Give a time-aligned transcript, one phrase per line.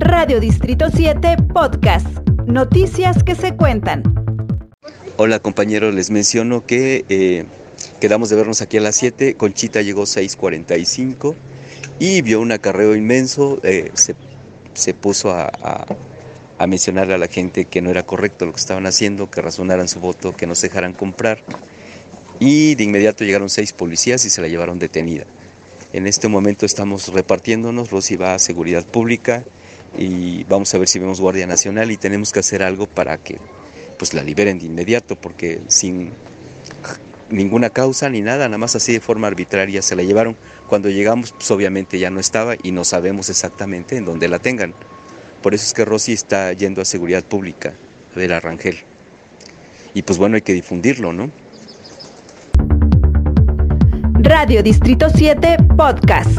[0.00, 2.06] Radio Distrito 7 Podcast.
[2.46, 4.04] Noticias que se cuentan.
[5.16, 7.46] Hola compañeros, les menciono que eh,
[8.00, 9.34] quedamos de vernos aquí a las 7.
[9.34, 11.34] Conchita llegó 6.45
[11.98, 13.58] y vio un acarreo inmenso.
[13.64, 13.90] Eh,
[14.74, 15.86] se, puso a, a,
[16.58, 19.88] a mencionarle a la gente que no era correcto lo que estaban haciendo, que razonaran
[19.88, 21.42] su voto, que no se dejaran comprar.
[22.38, 25.24] Y de inmediato llegaron seis policías y se la llevaron detenida.
[25.92, 29.42] En este momento estamos repartiéndonos, Rosy va a Seguridad Pública
[29.96, 33.38] y vamos a ver si vemos Guardia Nacional y tenemos que hacer algo para que
[33.98, 36.12] pues la liberen de inmediato porque sin
[37.30, 40.36] ninguna causa ni nada, nada más así de forma arbitraria se la llevaron.
[40.68, 44.74] Cuando llegamos pues obviamente ya no estaba y no sabemos exactamente en dónde la tengan.
[45.42, 47.72] Por eso es que Rosy está yendo a Seguridad Pública
[48.14, 48.78] del Arrangel.
[49.94, 51.30] Y pues bueno, hay que difundirlo, ¿no?
[54.20, 56.38] Radio Distrito 7 Podcast.